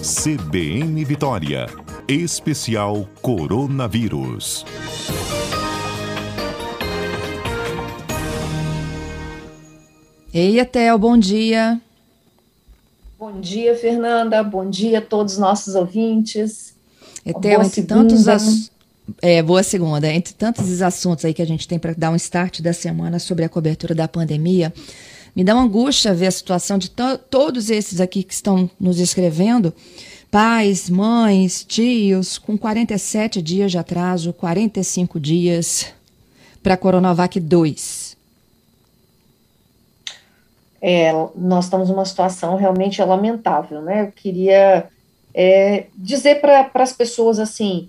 [0.00, 1.66] CBN Vitória.
[2.06, 4.64] Especial Coronavírus.
[10.32, 11.80] Ei, Etel, bom dia.
[13.18, 14.40] Bom dia, Fernanda.
[14.44, 16.76] Bom dia a todos os nossos ouvintes.
[17.26, 18.70] Etel, entre tantos assuntos.
[19.20, 20.06] É, boa segunda.
[20.12, 23.44] Entre tantos assuntos aí que a gente tem para dar um start da semana sobre
[23.44, 24.72] a cobertura da pandemia,
[25.38, 28.98] me dá uma angústia ver a situação de to todos esses aqui que estão nos
[28.98, 29.72] escrevendo,
[30.32, 35.94] pais, mães, tios, com 47 dias de atraso, 45 dias
[36.60, 38.16] para a Coronavac 2.
[40.82, 44.08] É, nós estamos numa situação realmente lamentável, né?
[44.08, 44.88] Eu queria
[45.32, 47.88] é, dizer para as pessoas assim,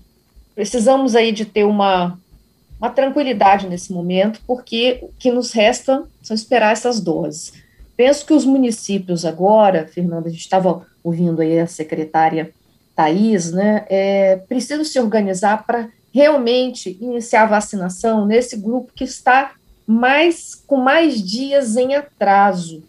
[0.54, 2.16] precisamos aí de ter uma
[2.80, 7.54] uma tranquilidade nesse momento, porque o que nos resta são esperar essas doses.
[7.98, 12.54] Penso que os municípios agora, Fernanda, a gente estava ouvindo aí a secretária
[12.96, 19.54] Thais, né, é, precisam se organizar para realmente iniciar a vacinação nesse grupo que está
[19.86, 22.84] mais com mais dias em atraso.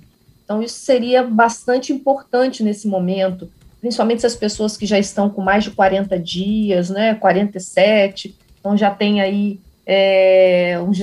[0.44, 5.64] Então, isso seria bastante importante nesse momento, principalmente as pessoas que já estão com mais
[5.64, 9.58] de 40 dias, né, 47, então já tem aí
[9.92, 10.96] é, uns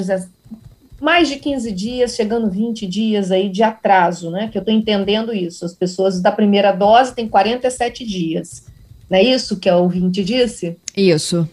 [1.01, 4.47] mais de 15 dias, chegando 20 dias aí de atraso, né?
[4.49, 5.65] Que eu estou entendendo isso.
[5.65, 8.65] As pessoas da primeira dose têm 47 dias.
[9.09, 10.77] Não é isso que a ouvinte disse?
[10.95, 11.47] Isso.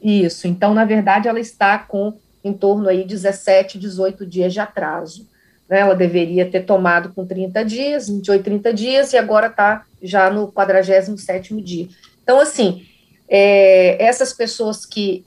[0.00, 0.46] Isso.
[0.46, 5.28] Então, na verdade, ela está com em torno aí 17, 18 dias de atraso.
[5.68, 5.80] Né?
[5.80, 10.46] Ela deveria ter tomado com 30 dias, 28, 30 dias, e agora está já no
[10.52, 11.88] 47 dia.
[12.22, 12.86] Então, assim,
[13.28, 15.24] é, essas pessoas que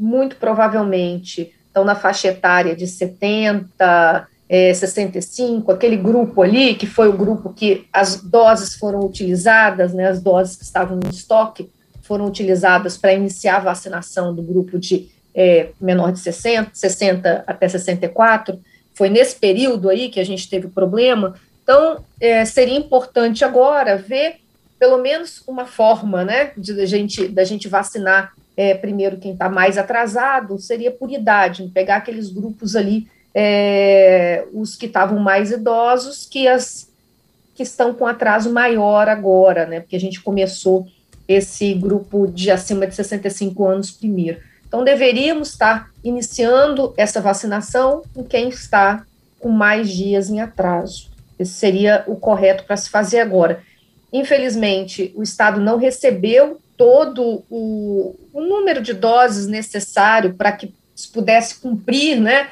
[0.00, 7.08] muito provavelmente estão na faixa etária de 70, é, 65, aquele grupo ali, que foi
[7.08, 11.70] o grupo que as doses foram utilizadas, né, as doses que estavam em estoque
[12.02, 17.68] foram utilizadas para iniciar a vacinação do grupo de é, menor de 60, 60 até
[17.68, 18.58] 64,
[18.94, 23.96] foi nesse período aí que a gente teve o problema, então é, seria importante agora
[23.96, 24.36] ver
[24.80, 29.78] pelo menos uma forma, né, de gente, da gente vacinar é, primeiro quem está mais
[29.78, 36.46] atrasado, seria por idade, pegar aqueles grupos ali, é, os que estavam mais idosos, que
[36.46, 36.90] as
[37.54, 39.80] que estão com atraso maior agora, né?
[39.80, 40.86] Porque a gente começou
[41.26, 44.40] esse grupo de acima de 65 anos primeiro.
[44.68, 49.06] Então, deveríamos estar iniciando essa vacinação com quem está
[49.38, 51.08] com mais dias em atraso.
[51.38, 53.62] Esse seria o correto para se fazer agora.
[54.12, 61.08] Infelizmente, o Estado não recebeu todo o, o número de doses necessário para que se
[61.08, 62.48] pudesse cumprir, né?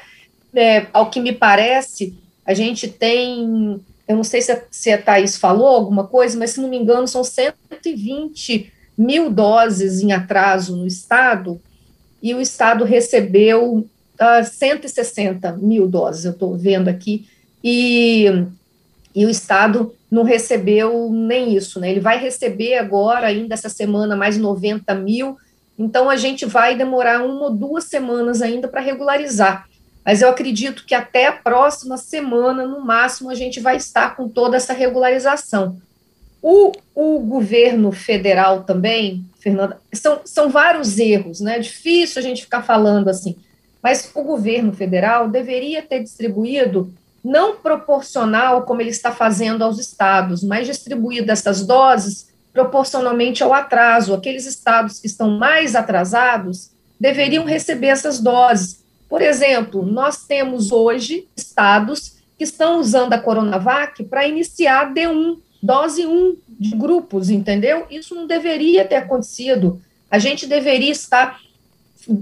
[0.53, 5.01] É, ao que me parece, a gente tem, eu não sei se a, se a
[5.01, 10.75] Thaís falou alguma coisa, mas se não me engano, são 120 mil doses em atraso
[10.75, 11.59] no Estado,
[12.21, 13.89] e o Estado recebeu uh,
[14.19, 17.27] ah, 160 mil doses, eu estou vendo aqui,
[17.63, 18.45] e,
[19.15, 21.89] e o Estado não recebeu nem isso, né?
[21.89, 25.37] Ele vai receber agora, ainda essa semana, mais 90 mil,
[25.77, 29.67] então a gente vai demorar uma ou duas semanas ainda para regularizar.
[30.05, 34.27] Mas eu acredito que até a próxima semana, no máximo, a gente vai estar com
[34.27, 35.77] toda essa regularização.
[36.41, 41.57] O, o governo federal também, Fernanda, são, são vários erros, né?
[41.57, 43.35] É difícil a gente ficar falando assim,
[43.83, 46.93] mas o governo federal deveria ter distribuído
[47.23, 54.13] não proporcional como ele está fazendo aos estados, mas distribuído essas doses proporcionalmente ao atraso.
[54.13, 58.83] Aqueles estados que estão mais atrasados deveriam receber essas doses.
[59.07, 66.05] Por exemplo, nós temos hoje estados que estão usando a Coronavac para iniciar D1, dose
[66.05, 67.85] 1 de grupos, entendeu?
[67.89, 69.81] Isso não deveria ter acontecido.
[70.09, 71.39] A gente deveria estar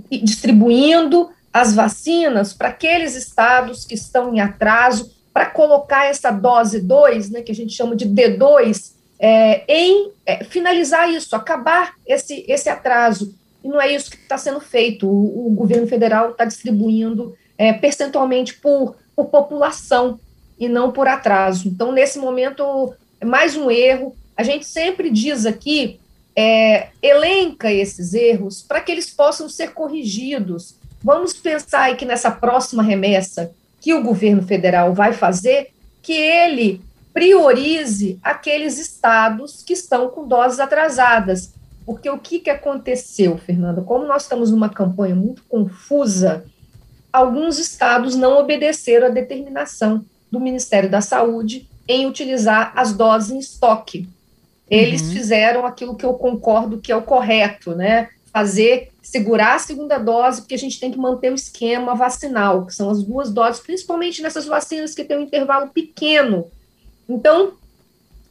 [0.09, 1.29] distribuindo
[1.61, 7.41] as vacinas para aqueles estados que estão em atraso, para colocar essa dose 2, né,
[7.41, 13.33] que a gente chama de D2, é, em é, finalizar isso, acabar esse, esse atraso.
[13.63, 15.07] E não é isso que está sendo feito.
[15.07, 20.19] O, o, governo federal está distribuindo é, percentualmente por, por população
[20.59, 21.67] e não por atraso.
[21.67, 24.15] Então, nesse momento, é mais um erro.
[24.35, 25.99] A gente sempre diz aqui,
[26.35, 30.75] é, elenca esses erros para que eles possam ser corrigidos.
[31.03, 35.71] Vamos pensar aí que nessa próxima remessa que o governo federal vai fazer,
[36.01, 36.81] que ele
[37.13, 41.51] priorize aqueles estados que estão com doses atrasadas.
[41.85, 43.81] Porque o que, que aconteceu, Fernanda?
[43.81, 46.45] Como nós estamos numa campanha muito confusa,
[47.11, 53.39] alguns estados não obedeceram à determinação do Ministério da Saúde em utilizar as doses em
[53.39, 54.07] estoque.
[54.69, 55.11] eles uhum.
[55.13, 58.09] fizeram aquilo que eu concordo que é o correto, né?
[58.37, 62.75] Fazer, segurar a segunda dose, porque a gente tem que manter o esquema vacinal, que
[62.75, 66.45] são as duas doses, principalmente nessas vacinas que têm um intervalo pequeno.
[67.09, 67.53] Então,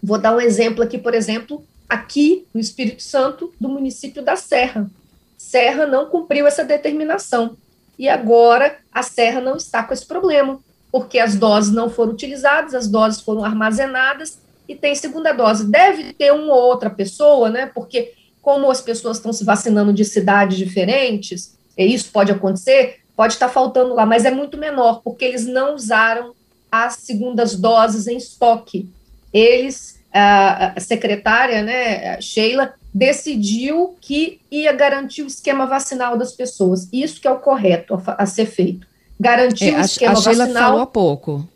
[0.01, 4.89] vou dar um exemplo aqui, por exemplo, aqui no Espírito Santo, do município da Serra.
[5.37, 7.57] Serra não cumpriu essa determinação.
[7.99, 10.61] E agora a Serra não está com esse problema,
[10.93, 14.39] porque as doses não foram utilizadas, as doses foram armazenadas
[14.69, 15.69] e tem segunda dose.
[15.69, 17.67] Deve ter uma ou outra pessoa, né?
[17.67, 18.15] Porque
[18.47, 23.49] como as pessoas estão se vacinando de cidades diferentes, e isso pode acontecer, pode estar
[23.49, 26.33] faltando lá, mas é muito menor, porque eles não usaram
[26.71, 28.89] as segundas doses em estoque.
[29.33, 36.89] Eles, a secretária, né, Sheila, decidiu que ia garantir o esquema vacinal das pessoas.
[36.93, 38.87] Isso que é o correto a, a ser feito.
[39.19, 40.63] Garantir é, o esquema a, a Sheila vacinal.
[40.63, 41.49] falou há pouco.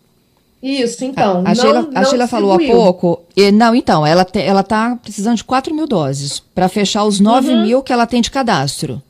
[0.62, 1.42] Isso, então.
[1.46, 3.22] A, a Sheila, não a Sheila falou há pouco.
[3.34, 7.62] E, não, então, ela está precisando de 4 mil doses para fechar os 9 uhum.
[7.62, 9.02] mil que ela tem de cadastro.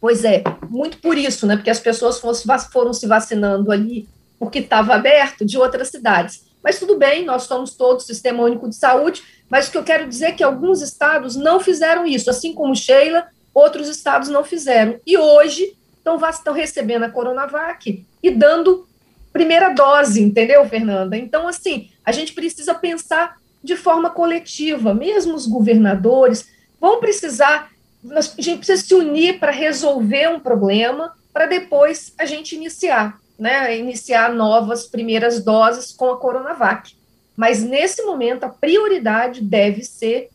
[0.00, 1.56] Pois é, muito por isso, né?
[1.56, 4.08] Porque as pessoas foram, foram se vacinando ali
[4.38, 6.44] porque estava aberto de outras cidades.
[6.62, 10.08] Mas tudo bem, nós somos todos Sistema Único de Saúde, mas o que eu quero
[10.08, 14.96] dizer é que alguns estados não fizeram isso, assim como Sheila, outros estados não fizeram.
[15.06, 18.86] E hoje estão recebendo a Coronavac e dando
[19.36, 21.14] primeira dose, entendeu, Fernanda?
[21.14, 26.48] Então, assim, a gente precisa pensar de forma coletiva, mesmo os governadores
[26.80, 27.70] vão precisar,
[28.10, 33.76] a gente precisa se unir para resolver um problema, para depois a gente iniciar, né,
[33.76, 36.96] iniciar novas primeiras doses com a Coronavac.
[37.36, 40.30] Mas nesse momento a prioridade deve ser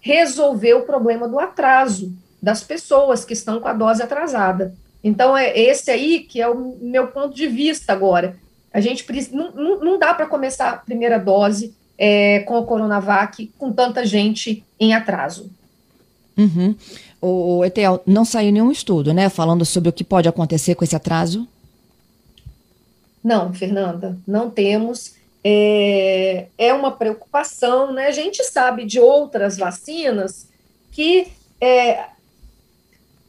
[0.00, 2.10] resolver o problema do atraso
[2.40, 4.72] das pessoas que estão com a dose atrasada.
[5.04, 8.36] Então é esse aí que é o meu ponto de vista agora.
[8.76, 13.72] A gente não, não, dá para começar a primeira dose é, com a Coronavac com
[13.72, 15.50] tanta gente em atraso.
[16.36, 16.74] Uhum.
[17.18, 20.94] O, Etel, não saiu nenhum estudo, né, falando sobre o que pode acontecer com esse
[20.94, 21.48] atraso?
[23.24, 25.14] Não, Fernanda, não temos.
[25.42, 28.08] É, é uma preocupação, né?
[28.08, 30.50] A gente sabe de outras vacinas
[30.92, 31.28] que
[31.58, 32.04] é,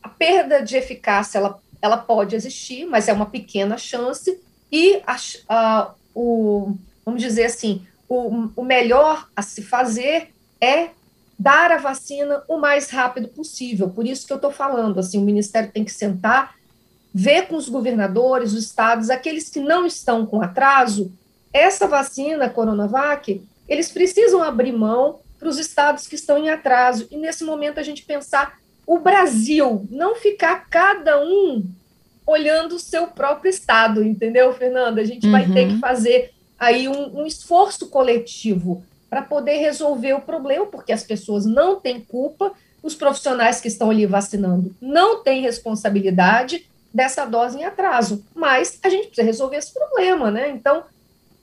[0.04, 4.38] a perda de eficácia ela, ela pode existir, mas é uma pequena chance,
[4.72, 5.18] e a,
[5.50, 6.76] a, o,
[7.06, 10.90] vamos dizer assim, o, o melhor a se fazer é
[11.38, 13.90] dar a vacina o mais rápido possível.
[13.90, 16.56] Por isso que eu estou falando, assim, o Ministério tem que sentar,
[17.14, 21.12] ver com os governadores, os estados, aqueles que não estão com atraso,
[21.54, 27.08] essa vacina Coronavac, eles precisam abrir mão para os estados que estão em atraso.
[27.12, 31.64] E nesse momento a gente pensar o Brasil, não ficar cada um
[32.28, 35.00] olhando o seu próprio estado, entendeu, Fernanda?
[35.00, 35.32] A gente uhum.
[35.32, 35.80] vai ter que uhum.
[35.80, 41.80] fazer aí um, um esforço coletivo para poder resolver o problema, porque as pessoas não
[41.80, 42.52] têm culpa,
[42.84, 48.90] os profissionais que estão ali vacinando não têm responsabilidade dessa dose em atraso, mas a
[48.90, 50.50] gente precisa resolver esse problema, né?
[50.50, 50.84] Então,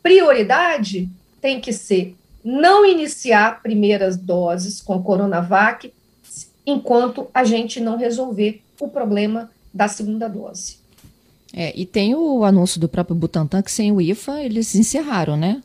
[0.03, 1.09] prioridade
[1.41, 2.15] tem que ser
[2.45, 5.93] não iniciar primeiras doses com Coronavac
[6.67, 10.79] enquanto a gente não resolver o problema da segunda dose.
[11.53, 15.63] É, e tem o anúncio do próprio Butantan que sem o IFA eles encerraram, né?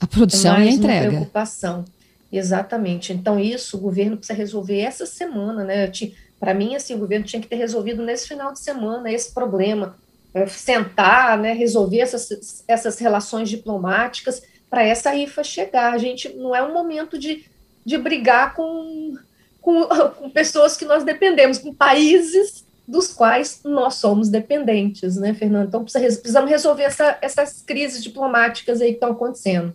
[0.00, 1.02] A produção Mais e a entrega.
[1.04, 1.84] Uma preocupação.
[2.30, 3.12] Exatamente.
[3.12, 5.90] Então, isso o governo precisa resolver essa semana, né?
[6.38, 9.96] Para mim, assim, o governo tinha que ter resolvido nesse final de semana esse problema.
[10.34, 15.94] É, sentar, né, resolver essas, essas relações diplomáticas para essa IFA chegar.
[15.94, 17.46] A gente não é um momento de,
[17.82, 19.14] de brigar com,
[19.62, 19.86] com,
[20.18, 25.68] com pessoas que nós dependemos, com países dos quais nós somos dependentes, né, Fernando?
[25.68, 29.74] Então precisamos resolver essa, essas crises diplomáticas aí que estão acontecendo.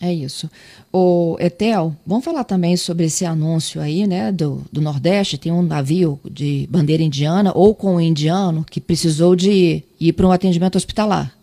[0.00, 0.48] É isso.
[0.92, 5.36] O Etel, vamos falar também sobre esse anúncio aí, né, do, do Nordeste.
[5.36, 10.26] Tem um navio de bandeira indiana ou com um indiano que precisou de ir para
[10.26, 11.34] um atendimento hospitalar.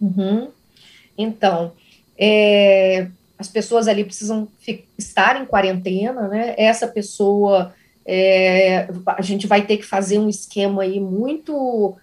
[0.00, 0.48] Uhum.
[1.16, 1.72] Então,
[2.18, 3.08] é,
[3.38, 4.46] as pessoas ali precisam
[4.98, 6.54] estar em quarentena, né?
[6.58, 7.72] Essa pessoa
[8.04, 11.96] é, a gente vai ter que fazer um esquema aí muito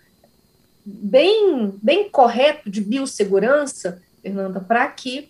[0.86, 5.30] bem, bem correto de biossegurança, Fernanda, para que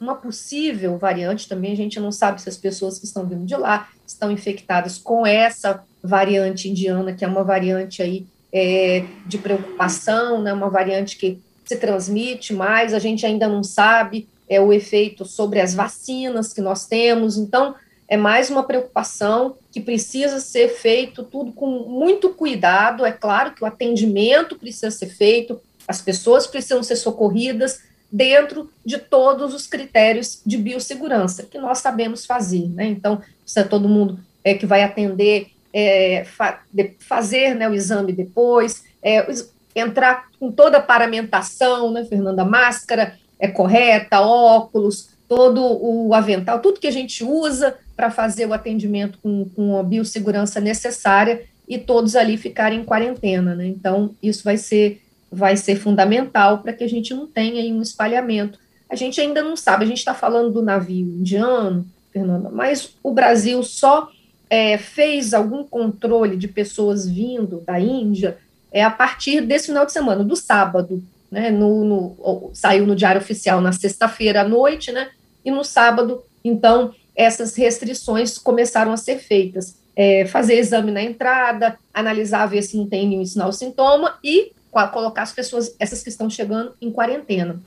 [0.00, 3.54] uma possível variante também, a gente não sabe se as pessoas que estão vindo de
[3.54, 10.40] lá estão infectadas com essa variante indiana, que é uma variante aí é, de preocupação,
[10.40, 15.24] né, uma variante que se transmite mais, a gente ainda não sabe é, o efeito
[15.24, 17.74] sobre as vacinas que nós temos, então
[18.10, 23.06] é mais uma preocupação que precisa ser feito tudo com muito cuidado.
[23.06, 28.98] É claro que o atendimento precisa ser feito, as pessoas precisam ser socorridas, dentro de
[28.98, 32.86] todos os critérios de biossegurança que nós sabemos fazer, né?
[32.86, 38.12] Então, precisa todo mundo é, que vai atender é, fa de, fazer né, o exame
[38.12, 39.24] depois, é,
[39.76, 42.44] entrar com toda a paramentação, né, Fernanda?
[42.44, 48.52] Máscara é correta, óculos, todo o avental, tudo que a gente usa para fazer o
[48.52, 53.64] atendimento com, com a biossegurança necessária e todos ali ficarem em quarentena, né?
[53.68, 57.80] Então, isso vai ser, vai ser fundamental para que a gente não tenha aí um
[57.80, 58.58] espalhamento.
[58.90, 63.12] A gente ainda não sabe, a gente está falando do navio indiano, Fernanda, mas o
[63.12, 64.10] Brasil só
[64.50, 68.36] é, fez algum controle de pessoas vindo da Índia
[68.72, 71.52] é a partir desse final de semana, do sábado, né?
[71.52, 75.08] No, no saiu no Diário Oficial na sexta-feira à noite, né?
[75.44, 79.78] E no sábado, então, essas restrições começaram a ser feitas.
[79.96, 84.52] É, fazer exame na entrada, analisar, ver se não tem nenhum sinal sintoma e
[84.92, 87.60] colocar as pessoas, essas que estão chegando, em quarentena.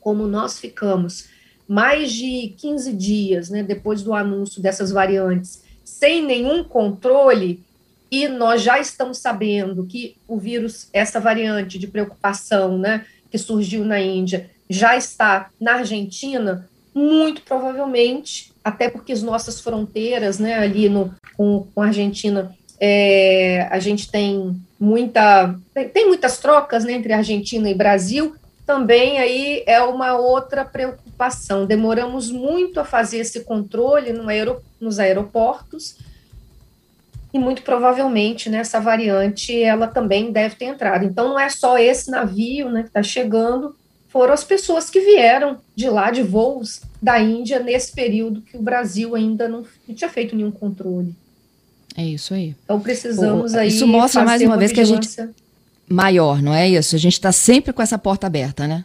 [0.00, 1.28] Como nós ficamos
[1.68, 7.62] mais de 15 dias, né, depois do anúncio dessas variantes, sem nenhum controle,
[8.10, 13.84] e nós já estamos sabendo que o vírus, essa variante de preocupação, né, que surgiu
[13.84, 20.88] na Índia, já está na Argentina, muito provavelmente, até porque as nossas fronteiras, né, ali
[20.88, 26.92] no, com, com a Argentina, é, a gente tem muita, tem, tem, muitas trocas né,
[26.92, 28.34] entre Argentina e Brasil,
[28.66, 31.66] também aí é uma outra preocupação.
[31.66, 34.24] Demoramos muito a fazer esse controle no
[34.80, 35.96] nos aeroportos,
[37.32, 41.04] e muito provavelmente né, variante ela também deve ter entrado.
[41.04, 43.74] Então não é só esse navio né, que está chegando,
[44.12, 48.62] foram as pessoas que vieram de lá, de voos da Índia, nesse período que o
[48.62, 51.14] Brasil ainda não, não tinha feito nenhum controle.
[51.96, 52.54] É isso aí.
[52.62, 53.68] Então precisamos aí.
[53.68, 55.14] Isso mostra mais uma, uma vez vigilância.
[55.14, 55.36] que a gente.
[55.88, 56.94] Maior, não é isso?
[56.94, 58.84] A gente está sempre com essa porta aberta, né?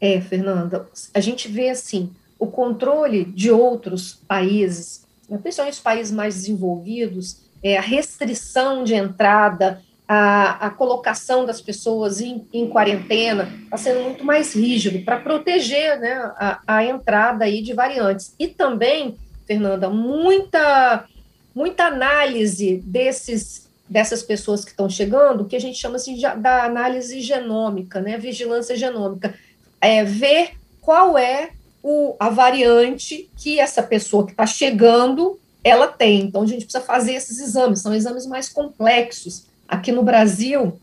[0.00, 0.86] É, Fernanda.
[1.12, 5.02] A gente vê assim: o controle de outros países,
[5.42, 12.22] principalmente os países mais desenvolvidos, é, a restrição de entrada, a, a colocação das pessoas
[12.22, 17.60] em, em quarentena está sendo muito mais rígido para proteger né, a, a entrada aí
[17.60, 18.34] de variantes.
[18.38, 21.04] E também, Fernanda, muita,
[21.54, 27.22] muita análise desses dessas pessoas que estão chegando, que a gente chama assim da análise
[27.22, 29.34] genômica, né, vigilância genômica,
[29.80, 30.50] é ver
[30.82, 36.20] qual é o, a variante que essa pessoa que está chegando ela tem.
[36.20, 40.80] Então a gente precisa fazer esses exames, são exames mais complexos Aqui no Brasil,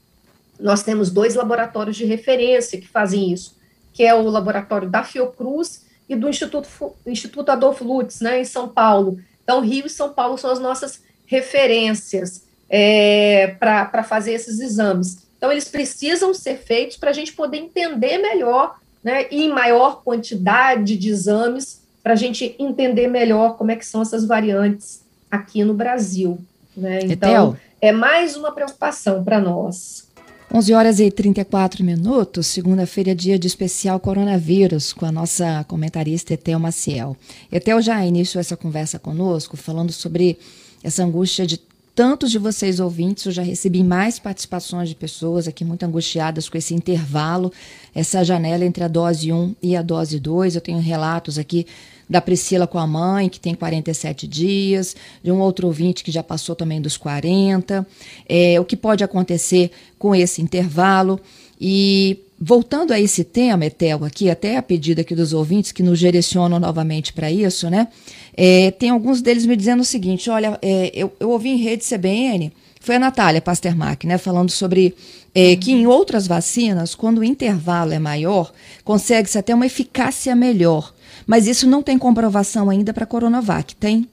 [0.60, 3.58] nós temos dois laboratórios de referência que fazem isso,
[3.92, 6.70] que é o laboratório da Fiocruz e do Instituto,
[7.06, 9.20] Instituto Adolfo Lutz, né, em São Paulo.
[9.44, 15.26] Então, Rio e São Paulo são as nossas referências é, para fazer esses exames.
[15.38, 20.04] Então, eles precisam ser feitos para a gente poder entender melhor, né, e em maior
[20.04, 25.64] quantidade de exames, para a gente entender melhor como é que são essas variantes aqui
[25.64, 26.38] no Brasil.
[26.78, 27.00] Né?
[27.04, 30.06] Então, é mais uma preocupação para nós.
[30.54, 36.60] 11 horas e 34 minutos, segunda-feira, dia de especial coronavírus, com a nossa comentarista Etel
[36.60, 37.18] Maciel.
[37.52, 40.38] Etel já iniciou essa conversa conosco, falando sobre
[40.84, 41.60] essa angústia de
[41.96, 43.26] tantos de vocês ouvintes.
[43.26, 47.52] Eu já recebi mais participações de pessoas aqui muito angustiadas com esse intervalo,
[47.94, 50.56] essa janela entre a dose 1 e a dose 2.
[50.56, 51.66] Eu tenho relatos aqui
[52.10, 56.24] da Priscila com a mãe, que tem 47 dias, de um outro ouvinte que já
[56.24, 57.86] passou também dos 40,
[58.28, 61.20] é, o que pode acontecer com esse intervalo.
[61.60, 66.00] E voltando a esse tema, Etel, aqui, até a pedido aqui dos ouvintes que nos
[66.00, 67.88] direcionam novamente para isso, né?
[68.36, 71.84] É, tem alguns deles me dizendo o seguinte: olha, é, eu, eu ouvi em rede
[71.84, 74.94] CBN, foi a Natália Pasternak, né, falando sobre
[75.34, 80.94] é, que em outras vacinas, quando o intervalo é maior, consegue-se até uma eficácia melhor.
[81.26, 84.10] Mas isso não tem comprovação ainda para a Coronavac, tem?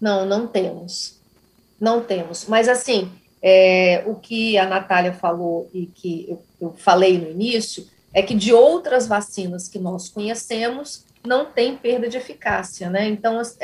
[0.00, 1.20] Não, não temos.
[1.80, 2.46] Não temos.
[2.48, 7.86] Mas, assim, é, o que a Natália falou e que eu, eu falei no início
[8.12, 13.08] é que de outras vacinas que nós conhecemos, não tem perda de eficácia, né?
[13.08, 13.56] Então, as,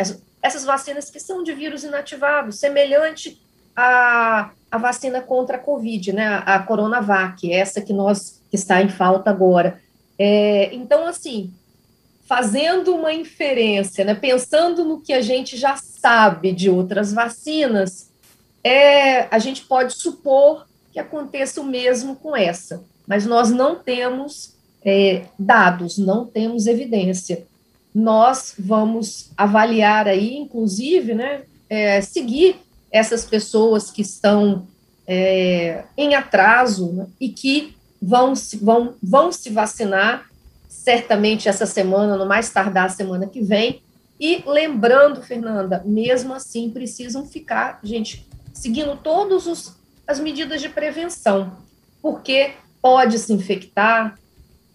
[0.43, 3.41] essas vacinas que são de vírus inativado, semelhante
[3.77, 6.43] à, à vacina contra a Covid, né?
[6.47, 9.81] A, Coronavac, essa que nós que está em falta agora.
[10.19, 11.53] É, então, assim,
[12.29, 18.11] fazendo uma inferência, né, pensando no que a gente já sabe de outras vacinas,
[18.63, 24.55] é, a gente pode supor que aconteça o mesmo com essa, mas nós não temos
[24.85, 27.47] é, dados, não temos evidência.
[27.95, 32.57] Nós vamos avaliar aí, inclusive, né, é, seguir
[32.93, 34.67] essas pessoas que estão
[35.07, 40.27] é, em atraso né, e que vão se, vão, vão se vacinar,
[40.89, 43.83] certamente essa semana, no mais tardar a semana que vem.
[44.19, 49.77] E lembrando, Fernanda, mesmo assim precisam ficar, gente, seguindo todas
[50.07, 51.59] as medidas de prevenção,
[52.01, 54.19] porque pode se infectar,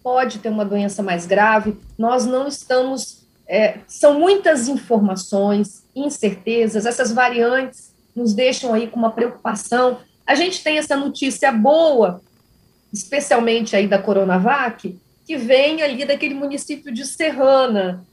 [0.04, 1.76] pode ter uma doença mais grave.
[1.98, 3.24] Nós não estamos.
[3.44, 9.98] É, são muitas informações, incertezas, essas variantes nos deixam aí com uma preocupação.
[10.24, 12.22] A gente tem essa notícia boa,
[12.92, 18.04] especialmente aí da Coronavac, que vem ali daquele município de Serrana,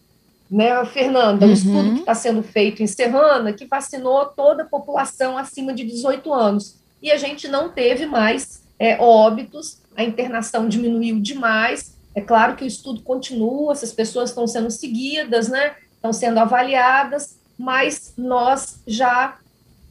[0.50, 1.46] né, Fernanda?
[1.46, 1.52] Uhum.
[1.52, 5.84] Um estudo que está sendo feito em Serrana, que vacinou toda a população acima de
[5.84, 6.76] 18 anos.
[7.02, 11.96] E a gente não teve mais é, óbitos, a internação diminuiu demais.
[12.16, 15.76] É claro que o estudo continua, essas pessoas estão sendo seguidas, né?
[15.94, 19.38] Estão sendo avaliadas, mas nós já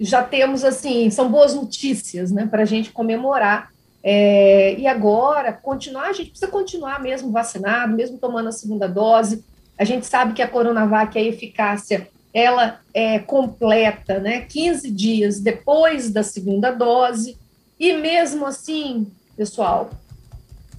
[0.02, 3.69] já temos assim, são boas notícias, né, para a gente comemorar
[4.02, 9.44] é, e agora, continuar, a gente precisa continuar mesmo vacinado, mesmo tomando a segunda dose.
[9.78, 14.42] A gente sabe que a Coronavac, a eficácia, ela é completa, né?
[14.42, 17.36] 15 dias depois da segunda dose.
[17.78, 19.90] E mesmo assim, pessoal,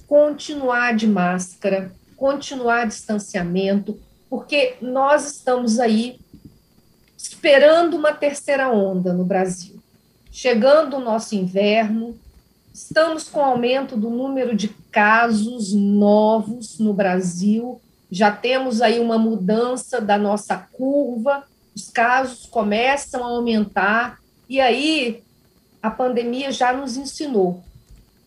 [0.06, 3.98] continuar de máscara, continuar distanciamento,
[4.28, 6.18] porque nós estamos aí
[7.16, 9.80] esperando uma terceira onda no Brasil.
[10.30, 12.16] Chegando o nosso inverno,
[12.72, 17.78] Estamos com aumento do número de casos novos no Brasil.
[18.10, 25.22] Já temos aí uma mudança da nossa curva, os casos começam a aumentar, e aí
[25.82, 27.62] a pandemia já nos ensinou.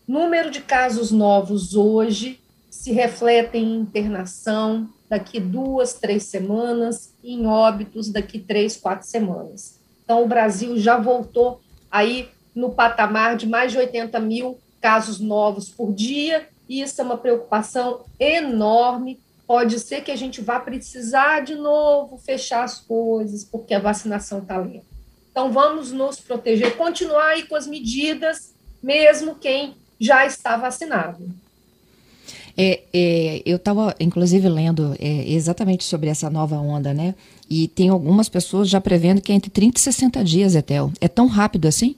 [0.06, 8.10] Número de casos novos hoje se refletem em internação daqui duas, três semanas, em óbitos
[8.10, 9.80] daqui três, quatro semanas.
[10.04, 11.60] Então, o Brasil já voltou
[11.90, 17.18] aí no patamar de mais de 80 mil casos novos por dia, isso é uma
[17.18, 19.20] preocupação enorme.
[19.46, 24.38] Pode ser que a gente vá precisar de novo fechar as coisas, porque a vacinação
[24.38, 24.86] está lenta.
[25.30, 31.28] Então, vamos nos proteger, continuar aí com as medidas, mesmo quem já está vacinado.
[32.56, 37.14] É, é, eu estava, inclusive, lendo é, exatamente sobre essa nova onda, né?
[37.50, 40.90] E tem algumas pessoas já prevendo que é entre 30 e 60 dias, Etel.
[41.00, 41.94] É tão rápido assim?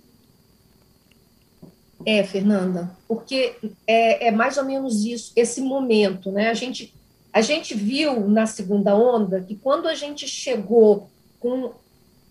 [2.11, 6.49] É, Fernanda, porque é, é, mais ou menos isso, esse momento, né?
[6.49, 6.95] A gente,
[7.31, 11.73] a gente viu na segunda onda que quando a gente chegou com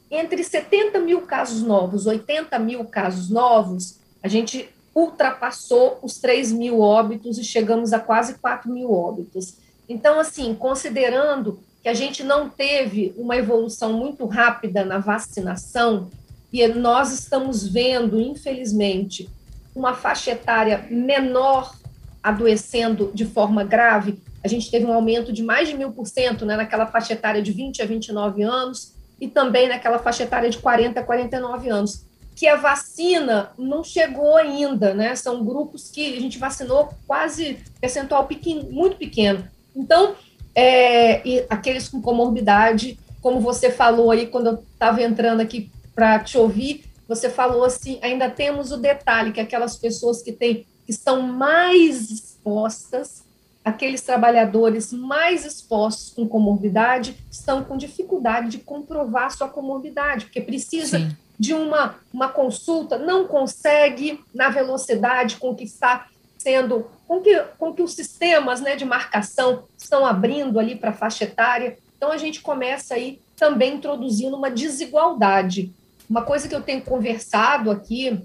[0.09, 6.79] entre 70 mil casos novos, 80 mil casos novos, a gente ultrapassou os 3 mil
[6.79, 9.57] óbitos e chegamos a quase 4 mil óbitos.
[9.87, 16.09] Então, assim, considerando que a gente não teve uma evolução muito rápida na vacinação,
[16.51, 19.29] e nós estamos vendo, infelizmente,
[19.77, 21.75] uma faixa etária menor
[22.23, 26.45] adoecendo de forma grave, a gente teve um aumento de mais de mil por cento
[26.45, 30.57] né, naquela faixa etária de 20 a 29 anos e também naquela faixa etária de
[30.57, 35.15] 40 a 49 anos, que a vacina não chegou ainda, né?
[35.15, 39.47] São grupos que a gente vacinou quase percentual pequeno, muito pequeno.
[39.75, 40.15] Então,
[40.53, 46.19] é, e aqueles com comorbidade, como você falou aí quando eu estava entrando aqui para
[46.19, 50.91] te ouvir, você falou assim, ainda temos o detalhe que aquelas pessoas que têm que
[50.91, 53.23] estão mais expostas,
[53.63, 60.99] aqueles trabalhadores mais expostos com comorbidade, estão com dificuldade de comprovar sua comorbidade, porque precisa
[60.99, 61.15] Sim.
[61.37, 67.73] de uma, uma consulta, não consegue na velocidade com que está sendo, com que, com
[67.73, 71.77] que os sistemas né, de marcação estão abrindo ali para a faixa etária.
[71.97, 75.73] Então, a gente começa aí também introduzindo uma desigualdade
[76.09, 78.19] uma coisa que eu tenho conversado aqui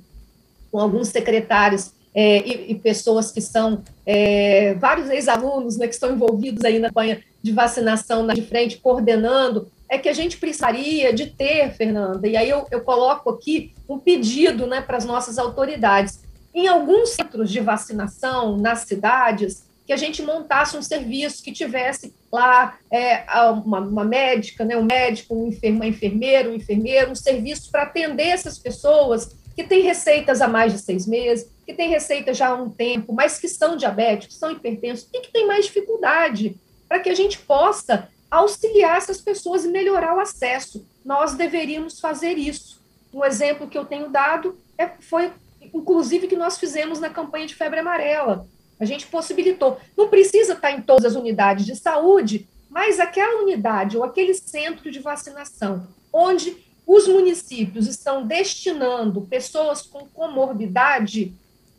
[0.70, 6.12] com alguns secretários é, e, e, pessoas que são é, vários ex-alunos né, que estão
[6.12, 11.12] envolvidos aí na campanha de vacinação na de frente, coordenando, é que a gente precisaria
[11.12, 15.38] de ter, Fernanda, e aí eu, eu coloco aqui um pedido né, para as nossas
[15.38, 16.20] autoridades.
[16.54, 22.14] Em alguns centros de vacinação nas cidades, que a gente montasse um serviço que tivesse
[22.32, 27.70] lá é, uma, uma, médica, né, um médico, um uma enfermeira, um enfermeiro, um serviço
[27.70, 32.32] para atender essas pessoas que têm receitas há mais de seis meses, que têm receita
[32.32, 36.56] já há um tempo, mas que são diabéticos, são hipertensos e que têm mais dificuldade,
[36.88, 40.86] para que a gente possa auxiliar essas pessoas e melhorar o acesso.
[41.04, 42.80] Nós deveríamos fazer isso.
[43.12, 45.30] Um exemplo que eu tenho dado é, foi,
[45.74, 48.46] inclusive, que nós fizemos na campanha de febre amarela
[48.82, 49.78] a gente possibilitou.
[49.96, 54.90] Não precisa estar em todas as unidades de saúde, mas aquela unidade ou aquele centro
[54.90, 61.32] de vacinação, onde os municípios estão destinando pessoas com comorbidade,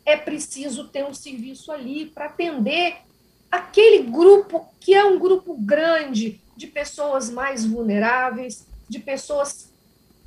[0.06, 2.96] é preciso ter um serviço ali para atender
[3.50, 9.70] aquele grupo que é um grupo grande de pessoas mais vulneráveis, de pessoas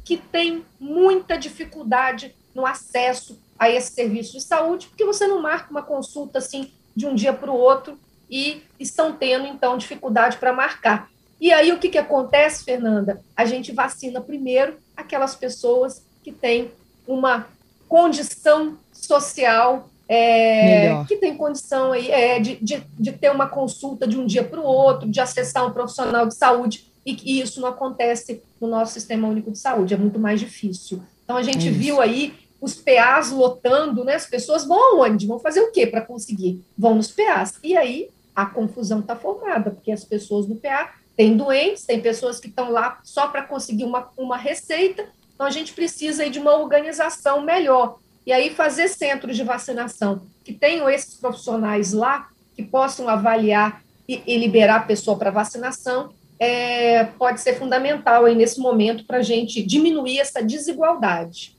[0.05, 5.71] que têm muita dificuldade no acesso a esse serviço de saúde, porque você não marca
[5.71, 7.97] uma consulta assim de um dia para o outro
[8.29, 11.09] e estão tendo, então, dificuldade para marcar.
[11.39, 13.21] E aí, o que, que acontece, Fernanda?
[13.35, 16.71] A gente vacina primeiro aquelas pessoas que têm
[17.07, 17.47] uma
[17.87, 24.17] condição social é, que tem condição aí, é, de, de, de, ter uma consulta de
[24.17, 27.69] um dia para o outro, de acessar um profissional de saúde, e que isso não
[27.69, 31.01] acontece no nosso Sistema Único de Saúde, é muito mais difícil.
[31.23, 34.15] Então, a gente viu aí os PAs lotando, né?
[34.15, 35.27] As pessoas vão aonde?
[35.27, 36.61] Vão fazer o quê para conseguir?
[36.77, 37.53] Vão nos PAs.
[37.63, 42.39] E aí a confusão está formada, porque as pessoas no PA têm doentes, tem pessoas
[42.39, 46.37] que estão lá só para conseguir uma, uma receita, então a gente precisa aí de
[46.37, 47.97] uma organização melhor.
[48.25, 54.21] E aí fazer centros de vacinação que tenham esses profissionais lá, que possam avaliar e,
[54.27, 59.23] e liberar a pessoa para vacinação, é, pode ser fundamental aí nesse momento para a
[59.23, 61.56] gente diminuir essa desigualdade.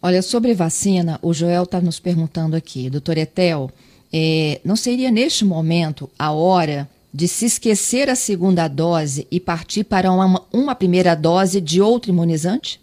[0.00, 3.70] Olha, sobre vacina, o Joel está nos perguntando aqui, doutor Etel,
[4.12, 9.84] é, não seria neste momento a hora de se esquecer a segunda dose e partir
[9.84, 12.80] para uma, uma primeira dose de outro imunizante?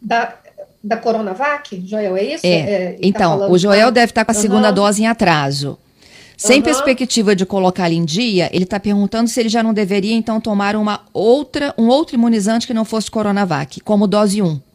[0.00, 0.36] Da,
[0.82, 2.46] da Coronavac, Joel, é isso?
[2.46, 4.40] É, é tá então, tá o Joel deve estar com a uhum.
[4.40, 5.76] segunda dose em atraso.
[6.36, 6.62] Sem uhum.
[6.62, 10.76] perspectiva de colocá-lo em dia, ele está perguntando se ele já não deveria, então, tomar
[10.76, 14.67] uma outra, um outro imunizante que não fosse Coronavac, como dose 1.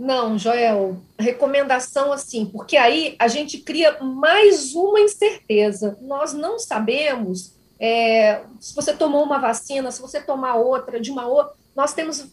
[0.00, 5.98] Não, Joel, recomendação assim, porque aí a gente cria mais uma incerteza.
[6.00, 11.26] Nós não sabemos é, se você tomou uma vacina, se você tomar outra, de uma
[11.26, 11.52] outra.
[11.76, 12.24] Nós temos,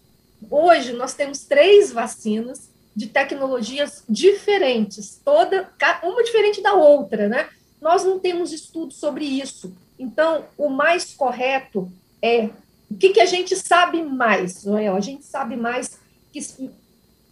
[0.49, 5.69] hoje, nós temos três vacinas de tecnologias diferentes, toda,
[6.03, 7.49] uma diferente da outra, né?
[7.81, 9.75] Nós não temos estudo sobre isso.
[9.99, 12.49] Então, o mais correto é
[12.89, 14.95] o que, que a gente sabe mais, Joel?
[14.95, 15.99] A gente sabe mais
[16.31, 16.39] que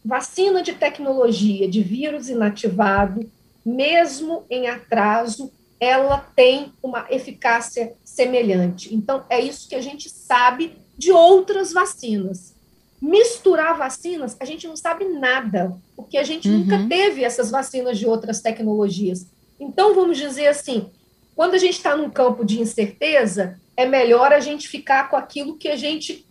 [0.05, 3.27] vacina de tecnologia de vírus inativado,
[3.65, 8.93] mesmo em atraso, ela tem uma eficácia semelhante.
[8.93, 12.53] Então, é isso que a gente sabe de outras vacinas.
[13.01, 16.59] Misturar vacinas, a gente não sabe nada, porque a gente uhum.
[16.59, 19.25] nunca teve essas vacinas de outras tecnologias.
[19.59, 20.89] Então, vamos dizer assim:
[21.35, 25.57] quando a gente está num campo de incerteza, é melhor a gente ficar com aquilo
[25.57, 26.25] que a gente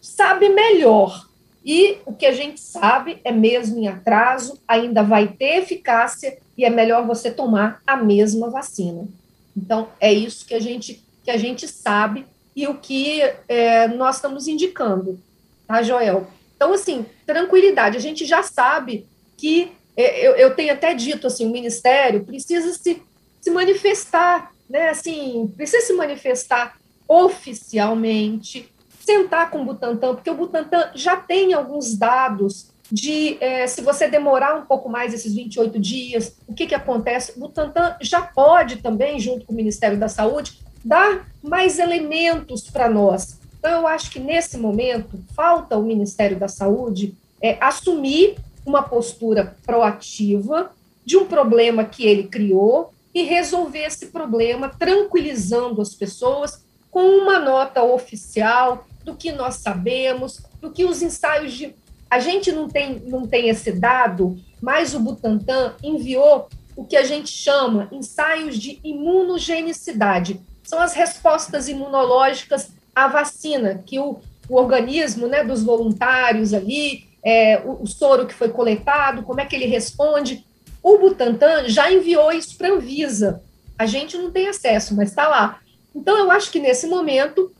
[0.00, 1.28] sabe melhor.
[1.64, 6.64] E o que a gente sabe é mesmo em atraso, ainda vai ter eficácia e
[6.64, 9.06] é melhor você tomar a mesma vacina.
[9.56, 14.16] Então, é isso que a gente, que a gente sabe e o que é, nós
[14.16, 15.18] estamos indicando,
[15.66, 16.26] tá, Joel?
[16.56, 21.46] Então, assim, tranquilidade, a gente já sabe que, é, eu, eu tenho até dito, assim,
[21.46, 23.02] o Ministério precisa se,
[23.40, 26.76] se manifestar, né, assim, precisa se manifestar
[27.08, 28.71] oficialmente,
[29.04, 34.06] sentar com o Butantan, porque o Butantan já tem alguns dados de é, se você
[34.06, 37.32] demorar um pouco mais esses 28 dias, o que, que acontece?
[37.36, 42.90] O Butantan já pode também, junto com o Ministério da Saúde, dar mais elementos para
[42.90, 43.40] nós.
[43.58, 48.36] Então, eu acho que nesse momento falta o Ministério da Saúde é, assumir
[48.66, 50.70] uma postura proativa
[51.04, 57.38] de um problema que ele criou e resolver esse problema tranquilizando as pessoas com uma
[57.38, 61.74] nota oficial, do que nós sabemos, do que os ensaios de.
[62.10, 67.04] A gente não tem, não tem esse dado, mas o Butantan enviou o que a
[67.04, 70.40] gente chama ensaios de imunogenicidade.
[70.62, 77.60] São as respostas imunológicas à vacina, que o, o organismo né, dos voluntários ali, é,
[77.64, 80.46] o, o soro que foi coletado, como é que ele responde.
[80.82, 83.42] O Butantan já enviou isso para a Anvisa.
[83.78, 85.60] A gente não tem acesso, mas está lá.
[85.94, 87.52] Então, eu acho que nesse momento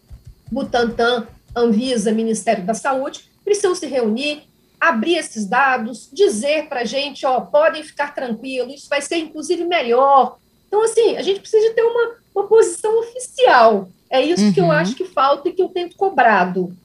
[0.52, 4.42] Butantan, Anvisa, Ministério da Saúde, precisam se reunir,
[4.80, 9.64] abrir esses dados, dizer para a gente, ó, podem ficar tranquilos, isso vai ser inclusive
[9.64, 10.36] melhor.
[10.68, 13.88] Então, assim, a gente precisa ter uma, uma posição oficial.
[14.10, 14.52] É isso uhum.
[14.52, 14.72] que eu uhum.
[14.72, 16.76] acho que falta e que eu tenho cobrado.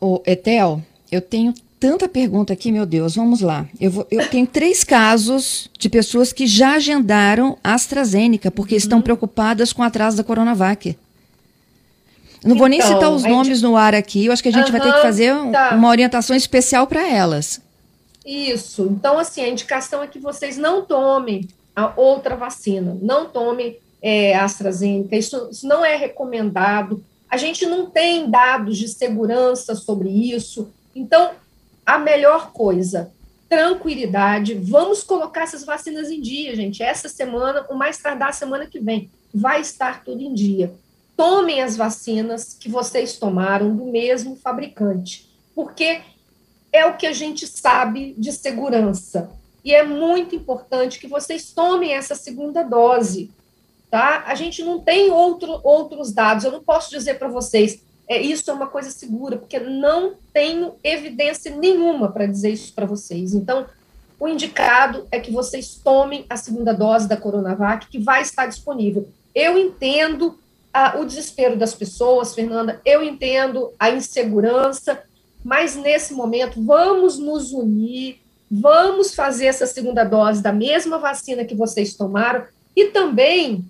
[0.00, 3.66] O Etel, eu tenho tanta pergunta aqui, meu Deus, vamos lá.
[3.80, 8.78] Eu, vou, eu tenho três casos de pessoas que já agendaram AstraZeneca porque uhum.
[8.78, 10.96] estão preocupadas com o atraso da Coronavac.
[12.44, 13.62] Não vou nem citar então, os nomes gente...
[13.62, 15.74] no ar aqui, eu acho que a gente uhum, vai ter que fazer tá.
[15.74, 17.60] uma orientação especial para elas.
[18.24, 18.88] Isso.
[18.90, 24.34] Então, assim, a indicação é que vocês não tomem a outra vacina, não tomem é,
[24.36, 27.02] AstraZeneca, isso, isso não é recomendado.
[27.28, 30.70] A gente não tem dados de segurança sobre isso.
[30.94, 31.30] Então,
[31.84, 33.12] a melhor coisa,
[33.48, 34.54] tranquilidade.
[34.54, 36.82] Vamos colocar essas vacinas em dia, gente.
[36.82, 40.72] Essa semana, o mais tardar semana que vem, vai estar tudo em dia.
[41.20, 46.00] Tomem as vacinas que vocês tomaram do mesmo fabricante, porque
[46.72, 49.30] é o que a gente sabe de segurança.
[49.62, 53.30] E é muito importante que vocês tomem essa segunda dose,
[53.90, 54.24] tá?
[54.28, 56.44] A gente não tem outro, outros dados.
[56.44, 60.76] Eu não posso dizer para vocês, é, isso é uma coisa segura, porque não tenho
[60.82, 63.34] evidência nenhuma para dizer isso para vocês.
[63.34, 63.66] Então,
[64.18, 69.06] o indicado é que vocês tomem a segunda dose da Coronavac, que vai estar disponível.
[69.34, 70.39] Eu entendo
[70.98, 75.02] o desespero das pessoas, Fernanda, eu entendo a insegurança,
[75.44, 81.54] mas nesse momento vamos nos unir, vamos fazer essa segunda dose da mesma vacina que
[81.54, 82.44] vocês tomaram
[82.76, 83.64] e também,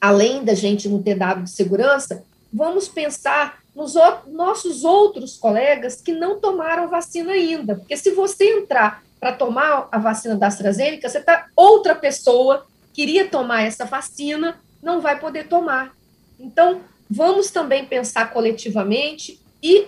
[0.00, 2.22] além da gente não ter dado de segurança,
[2.52, 3.94] vamos pensar nos
[4.26, 7.76] nossos outros colegas que não tomaram vacina ainda.
[7.76, 13.28] Porque se você entrar para tomar a vacina da AstraZeneca, você tá outra pessoa queria
[13.28, 15.94] tomar essa vacina, não vai poder tomar.
[16.40, 19.86] Então, vamos também pensar coletivamente e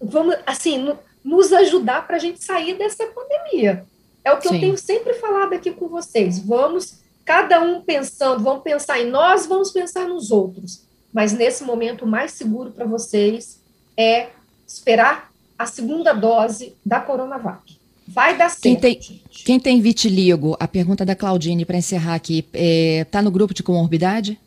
[0.00, 3.84] vamos assim no, nos ajudar para a gente sair dessa pandemia.
[4.24, 4.54] É o que Sim.
[4.54, 6.38] eu tenho sempre falado aqui com vocês.
[6.38, 12.04] Vamos cada um pensando, vamos pensar em nós, vamos pensar nos outros mas nesse momento
[12.04, 13.60] o mais seguro para vocês
[13.96, 14.28] é
[14.66, 17.78] esperar a segunda dose da Coronavac.
[18.06, 18.62] Vai dar certo.
[18.62, 19.00] Quem tem,
[19.44, 23.52] quem tem vitiligo, a pergunta da Claudine para encerrar aqui, está é, tá no grupo
[23.52, 24.38] de comorbidade?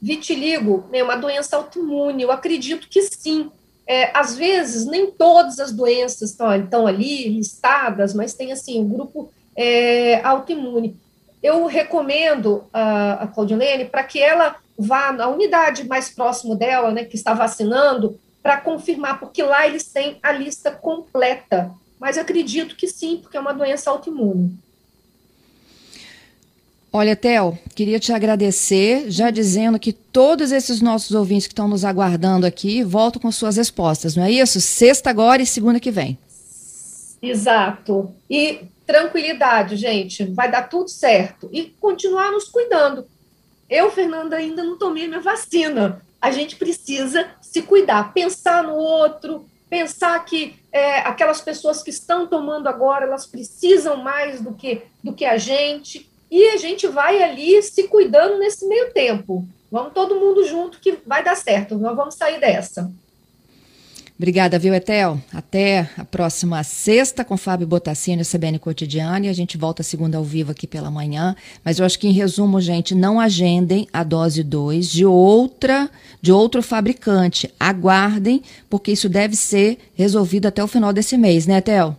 [0.00, 3.50] Vitiligo é uma doença autoimune, eu acredito que sim.
[3.86, 8.88] É, às vezes, nem todas as doenças estão, estão ali listadas, mas tem assim, um
[8.88, 10.96] grupo é, autoimune.
[11.42, 17.04] Eu recomendo a, a Claudilene para que ela vá na unidade mais próximo dela, né,
[17.04, 21.70] que está vacinando, para confirmar, porque lá eles têm a lista completa.
[21.98, 24.56] Mas acredito que sim, porque é uma doença autoimune.
[26.92, 31.84] Olha, Theo, queria te agradecer, já dizendo que todos esses nossos ouvintes que estão nos
[31.84, 34.60] aguardando aqui voltam com suas respostas, não é isso?
[34.60, 36.18] Sexta agora e segunda que vem.
[37.22, 38.12] Exato.
[38.28, 41.48] E tranquilidade, gente, vai dar tudo certo.
[41.52, 43.06] E continuar nos cuidando.
[43.68, 46.02] Eu, Fernanda, ainda não tomei minha vacina.
[46.20, 52.26] A gente precisa se cuidar, pensar no outro, pensar que é, aquelas pessoas que estão
[52.26, 57.22] tomando agora, elas precisam mais do que, do que a gente, e a gente vai
[57.22, 59.46] ali se cuidando nesse meio tempo.
[59.70, 62.90] Vamos todo mundo junto que vai dar certo, nós vamos sair dessa.
[64.20, 65.18] Obrigada, viu, Etel?
[65.32, 70.24] Até a próxima sexta com Fábio Botassini, CBN Cotidiano, e a gente volta segunda ao
[70.24, 71.34] vivo aqui pela manhã.
[71.64, 75.88] Mas eu acho que, em resumo, gente, não agendem a dose 2 de outra,
[76.20, 77.50] de outro fabricante.
[77.58, 81.96] Aguardem, porque isso deve ser resolvido até o final desse mês, né, Etel?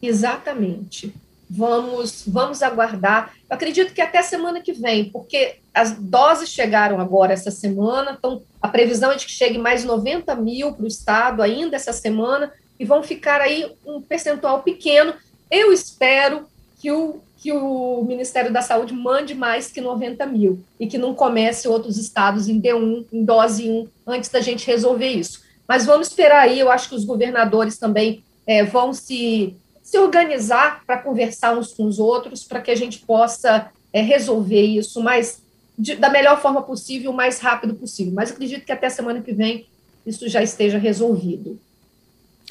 [0.00, 1.12] Exatamente.
[1.52, 3.34] Vamos, vamos aguardar.
[3.50, 8.40] Eu acredito que até semana que vem, porque as doses chegaram agora essa semana, então
[8.62, 12.52] a previsão é de que chegue mais 90 mil para o estado ainda essa semana,
[12.78, 15.12] e vão ficar aí um percentual pequeno.
[15.50, 16.46] Eu espero
[16.78, 21.14] que o, que o Ministério da Saúde mande mais que 90 mil e que não
[21.14, 25.42] comece outros estados em D1, em dose 1, antes da gente resolver isso.
[25.66, 29.56] Mas vamos esperar aí, eu acho que os governadores também é, vão se,
[29.90, 34.62] se organizar para conversar uns com os outros, para que a gente possa é, resolver
[34.62, 35.42] isso, mas
[35.76, 38.12] de, da melhor forma possível, o mais rápido possível.
[38.14, 39.66] Mas acredito que até semana que vem
[40.06, 41.58] isso já esteja resolvido.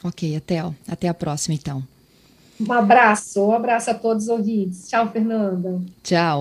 [0.04, 1.82] Ok, até, até a próxima, então.
[2.60, 4.90] Um abraço, um abraço a todos os ouvintes.
[4.90, 5.82] Tchau, Fernanda.
[6.04, 6.38] Tchau.